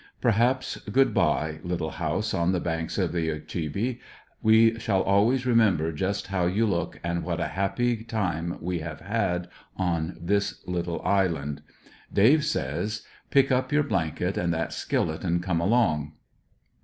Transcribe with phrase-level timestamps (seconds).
[0.19, 3.99] Perhaps good bye, little house on the banks of the Ogechee,
[4.41, 9.01] we shall always remember just how you look, and what a happy time we have
[9.01, 11.61] had on this little island.
[12.11, 16.13] Dave says:' 'Pick up 3^our blanket and that skillet, and come along."